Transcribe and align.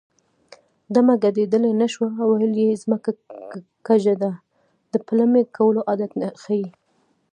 ډمه 0.93 1.15
ګډېدلی 1.23 1.71
نه 1.81 1.87
شوه 1.93 2.07
ویل 2.29 2.53
یې 2.63 2.79
ځمکه 2.83 3.11
کږه 3.87 4.15
ده 4.21 4.31
د 4.91 4.93
پلمې 5.07 5.41
کولو 5.55 5.81
عادت 5.89 6.11
ښيي 6.43 6.67